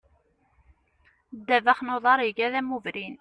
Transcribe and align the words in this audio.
Ddabex 1.37 1.79
n 1.83 1.93
uḍar 1.95 2.19
iga 2.29 2.47
d 2.51 2.53
amubrin. 2.59 3.09